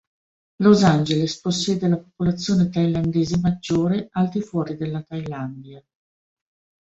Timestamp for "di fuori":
4.29-4.75